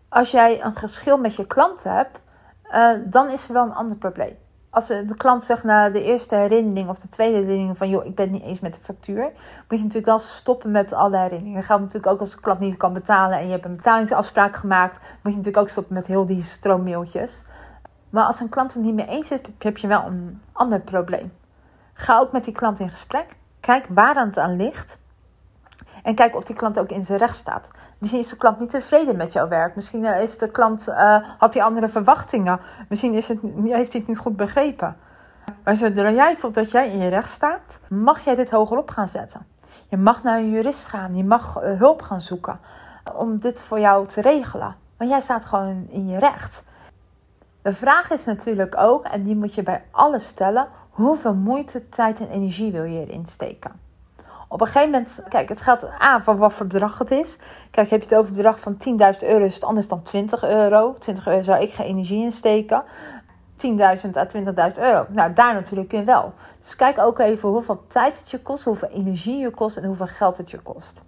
Als 0.10 0.32
jij 0.32 0.64
een 0.64 0.76
geschil 0.76 1.18
met 1.18 1.36
je 1.36 1.46
klant 1.46 1.84
hebt, 1.84 2.20
uh, 2.74 2.92
dan 3.06 3.30
is 3.30 3.48
er 3.48 3.54
wel 3.54 3.66
een 3.66 3.74
ander 3.74 3.98
probleem. 3.98 4.36
Als 4.70 4.88
de 4.88 5.16
klant 5.18 5.44
zegt 5.44 5.64
na 5.64 5.90
de 5.90 6.04
eerste 6.04 6.36
herinnering 6.36 6.90
of 6.90 7.00
de 7.00 7.10
tweede 7.10 7.38
herinnering 7.38 7.78
van 7.78 7.90
joh, 7.90 8.06
ik 8.06 8.16
ben 8.16 8.32
niet 8.32 8.44
eens 8.44 8.60
met 8.60 8.74
de 8.74 8.80
factuur, 8.82 9.24
moet 9.24 9.34
je 9.68 9.78
natuurlijk 9.78 10.06
wel 10.06 10.20
stoppen 10.20 10.72
met 10.72 10.94
alle 10.94 11.18
herinneringen. 11.18 11.68
Dat 11.68 11.80
natuurlijk 11.80 12.08
ook 12.08 12.20
als 12.20 12.32
de 12.32 12.42
klant 12.42 12.60
niet 12.60 12.78
kan 12.78 12.94
betalen 12.94 13.38
en 13.38 13.46
je 13.46 13.52
hebt 13.52 13.66
een 13.66 13.76
betalingsafspraak 13.76 14.56
gemaakt, 14.56 14.94
moet 14.94 15.32
je 15.32 15.38
natuurlijk 15.38 15.58
ook 15.58 15.70
stoppen 15.70 15.94
met 15.94 16.08
heel 16.08 16.26
die 16.26 16.44
stroommailtjes. 16.44 17.44
Maar 18.10 18.26
als 18.26 18.40
een 18.40 18.50
klant 18.50 18.74
het 18.74 18.84
niet 18.84 18.94
mee 18.94 19.08
eens 19.08 19.32
is, 19.32 19.40
heb 19.60 19.78
je 19.78 19.88
wel 19.88 20.06
een 20.06 20.42
ander 20.52 20.80
probleem. 20.80 21.34
Ga 21.94 22.20
ook 22.20 22.32
met 22.32 22.44
die 22.44 22.54
klant 22.54 22.80
in 22.80 22.90
gesprek. 22.90 23.36
Kijk 23.60 23.86
waar 23.90 24.16
het 24.16 24.38
aan 24.38 24.56
ligt. 24.56 25.00
En 26.04 26.16
kijk 26.16 26.36
of 26.36 26.44
die 26.44 26.56
klant 26.56 26.80
ook 26.80 26.90
in 26.90 27.06
zijn 27.06 27.20
recht 27.20 27.36
staat. 27.36 27.70
Misschien 28.02 28.22
is 28.22 28.30
de 28.30 28.38
klant 28.38 28.60
niet 28.60 28.70
tevreden 28.70 29.16
met 29.16 29.34
jouw 29.34 29.48
werk. 29.48 29.76
Misschien 29.76 30.06
eh, 30.06 30.22
is 30.22 30.38
de 30.38 30.52
klant, 30.52 30.88
uh, 30.88 31.18
had 31.38 31.54
hij 31.54 31.64
andere 31.64 31.90
verwachtingen. 31.90 32.60
Misschien 32.90 33.14
is 33.14 33.28
het, 33.28 33.40
heeft 33.64 33.92
hij 33.92 34.02
het 34.02 34.08
niet 34.08 34.18
goed 34.18 34.36
begrepen. 34.36 34.98
Maar 35.64 35.76
zodra 35.76 36.12
jij 36.12 36.38
voelt 36.38 36.54
dat 36.54 36.72
jij 36.72 36.90
in 36.90 37.00
je 37.00 37.10
recht 37.10 37.30
staat, 37.30 37.80
mag 37.90 38.24
jij 38.24 38.36
dit 38.36 38.50
hogerop 38.50 38.90
gaan 38.90 39.08
zetten. 39.08 39.46
Je 39.90 39.98
mag 39.98 40.24
naar 40.24 40.38
een 40.38 40.50
jurist 40.50 40.86
gaan. 40.86 41.16
Je 41.16 41.24
mag 41.24 41.64
uh, 41.64 41.80
hulp 41.80 42.02
gaan 42.02 42.22
zoeken 42.22 42.60
om 43.16 43.40
dit 43.40 43.62
voor 43.62 43.80
jou 43.80 44.08
te 44.08 44.22
regelen. 44.22 44.76
Want 44.98 45.10
jij 45.10 45.22
staat 45.22 45.46
gewoon 45.46 45.88
in 45.90 46.08
je 46.08 46.20
recht. 46.20 46.64
De 47.62 47.74
vraag 47.74 48.12
is 48.12 48.26
natuurlijk 48.26 48.78
ook, 48.78 49.06
en 49.06 49.24
die 49.24 49.36
moet 49.36 49.56
je 49.56 49.64
bij 49.64 49.84
alles 49.92 50.28
stellen, 50.28 50.68
hoeveel 50.90 51.36
moeite, 51.36 51.90
tijd 51.90 52.20
en 52.20 52.30
energie 52.30 52.72
wil 52.72 52.84
je 52.84 53.06
erin 53.06 53.26
steken? 53.26 53.91
Op 54.52 54.62
een 54.62 54.68
gegeven 54.68 54.90
moment, 54.90 55.24
kijk, 55.30 55.50
het 55.50 55.62
gaat 55.62 55.90
aan 55.98 56.24
van 56.24 56.38
wat 56.38 56.54
voor 56.54 56.68
bedrag 56.68 56.98
het 56.98 57.12
is. 57.12 57.38
Kijk, 57.72 57.90
heb 57.90 58.00
je 58.00 58.06
het 58.06 58.16
over 58.16 58.30
een 58.30 58.36
bedrag 58.36 58.60
van 58.60 58.74
10.000 59.22 59.28
euro, 59.28 59.46
is 59.46 59.54
het 59.54 59.64
anders 59.64 59.88
dan 59.88 60.02
20 60.02 60.44
euro. 60.44 60.94
20 61.00 61.28
euro 61.28 61.42
zou 61.42 61.62
ik 61.62 61.74
geen 61.74 61.86
energie 61.86 62.24
in 62.24 62.32
steken. 62.32 62.84
10.000 63.56 64.18
à 64.18 64.26
20.000 64.38 64.80
euro. 64.80 65.06
Nou, 65.10 65.34
daar 65.34 65.54
natuurlijk 65.54 65.94
in 65.94 66.06
wel. 66.06 66.34
Dus 66.62 66.76
kijk 66.76 67.00
ook 67.00 67.20
even 67.20 67.50
hoeveel 67.50 67.84
tijd 67.88 68.20
het 68.20 68.32
je 68.32 68.40
kost, 68.40 68.64
hoeveel 68.64 68.90
energie 68.90 69.38
je 69.38 69.50
kost 69.50 69.78
en 69.78 69.86
hoeveel 69.86 70.08
geld 70.08 70.38
het 70.38 70.52
je 70.52 70.60
kost. 70.60 71.02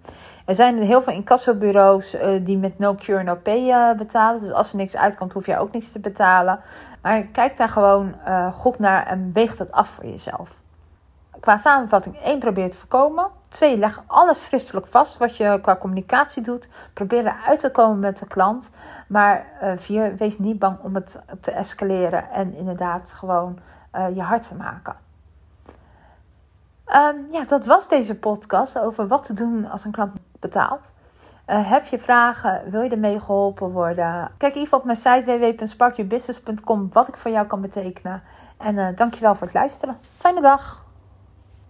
Er 0.46 0.54
zijn 0.54 0.78
heel 0.78 1.02
veel 1.02 1.12
incassobureaus 1.12 2.14
uh, 2.14 2.44
die 2.44 2.58
met 2.58 2.78
no 2.78 2.94
cure 2.94 3.22
no 3.22 3.34
pay 3.34 3.68
uh, 3.68 3.96
betalen. 3.96 4.40
Dus 4.40 4.52
als 4.52 4.70
er 4.70 4.76
niks 4.76 4.96
uitkomt, 4.96 5.32
hoef 5.32 5.46
je 5.46 5.58
ook 5.58 5.72
niks 5.72 5.92
te 5.92 6.00
betalen. 6.00 6.60
Maar 7.02 7.22
kijk 7.22 7.56
daar 7.56 7.68
gewoon 7.68 8.14
uh, 8.28 8.52
goed 8.52 8.78
naar 8.78 9.06
en 9.06 9.30
weeg 9.32 9.56
dat 9.56 9.72
af 9.72 9.88
voor 9.88 10.04
jezelf. 10.04 10.62
Qua 11.44 11.58
samenvatting, 11.58 12.16
één, 12.16 12.38
probeer 12.38 12.70
te 12.70 12.76
voorkomen. 12.76 13.26
Twee, 13.48 13.78
leg 13.78 14.02
alles 14.06 14.44
schriftelijk 14.44 14.86
vast 14.86 15.18
wat 15.18 15.36
je 15.36 15.58
qua 15.62 15.76
communicatie 15.76 16.42
doet. 16.42 16.68
Probeer 16.92 17.26
eruit 17.26 17.58
te 17.58 17.70
komen 17.70 17.98
met 17.98 18.18
de 18.18 18.26
klant. 18.26 18.70
Maar 19.08 19.46
vier, 19.76 20.16
wees 20.16 20.38
niet 20.38 20.58
bang 20.58 20.78
om 20.82 20.94
het 20.94 21.20
te 21.40 21.50
escaleren 21.50 22.30
en 22.30 22.54
inderdaad 22.54 23.10
gewoon 23.10 23.58
je 24.14 24.22
hart 24.22 24.48
te 24.48 24.54
maken. 24.54 24.96
Um, 26.86 27.24
ja, 27.30 27.44
dat 27.46 27.66
was 27.66 27.88
deze 27.88 28.18
podcast 28.18 28.78
over 28.78 29.06
wat 29.06 29.24
te 29.24 29.32
doen 29.32 29.70
als 29.70 29.84
een 29.84 29.92
klant 29.92 30.12
betaalt. 30.40 30.92
Uh, 31.46 31.70
heb 31.70 31.84
je 31.84 31.98
vragen? 31.98 32.70
Wil 32.70 32.82
je 32.82 32.90
ermee 32.90 33.20
geholpen 33.20 33.70
worden? 33.70 34.30
Kijk 34.36 34.54
even 34.54 34.78
op 34.78 34.84
mijn 34.84 34.96
site 34.96 35.24
www.sparkyourbusiness.com 35.24 36.88
wat 36.92 37.08
ik 37.08 37.16
voor 37.16 37.30
jou 37.30 37.46
kan 37.46 37.60
betekenen. 37.60 38.22
En 38.58 38.74
uh, 38.74 38.88
dankjewel 38.94 39.34
voor 39.34 39.46
het 39.46 39.56
luisteren. 39.56 39.98
Fijne 40.16 40.40
dag! 40.40 40.83